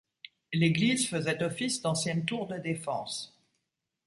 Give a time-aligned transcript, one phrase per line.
[0.51, 3.39] L'église faisait office d'ancienne tour de défense.